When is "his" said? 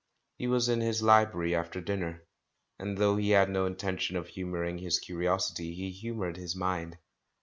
0.81-1.03, 4.79-4.97, 6.37-6.55